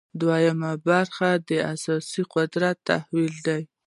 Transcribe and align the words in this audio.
دویمه 0.21 0.71
برخه 0.87 1.29
د 1.49 1.51
سیاسي 1.83 2.21
قدرت 2.33 2.77
تحلیل 2.89 3.33
دی. 3.45 3.61